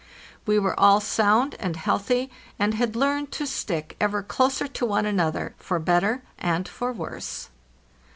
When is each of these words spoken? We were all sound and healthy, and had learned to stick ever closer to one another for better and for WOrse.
We 0.47 0.57
were 0.57 0.73
all 0.79 0.99
sound 0.99 1.55
and 1.59 1.75
healthy, 1.75 2.31
and 2.57 2.73
had 2.73 2.95
learned 2.95 3.31
to 3.33 3.45
stick 3.45 3.95
ever 4.01 4.23
closer 4.23 4.67
to 4.67 4.83
one 4.87 5.05
another 5.05 5.53
for 5.59 5.77
better 5.77 6.23
and 6.39 6.67
for 6.67 6.91
WOrse. 6.91 7.49